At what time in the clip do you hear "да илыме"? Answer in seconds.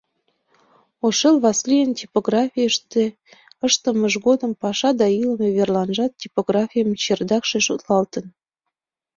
4.99-5.49